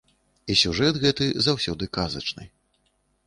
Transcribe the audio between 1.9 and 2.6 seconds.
казачны.